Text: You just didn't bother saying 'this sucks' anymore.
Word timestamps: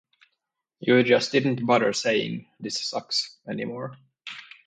You 0.79 1.03
just 1.03 1.31
didn't 1.31 1.63
bother 1.63 1.93
saying 1.93 2.47
'this 2.59 2.87
sucks' 2.89 3.37
anymore. 3.47 3.99